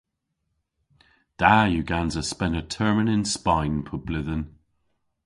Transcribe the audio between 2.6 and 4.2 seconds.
termyn yn Spayn pub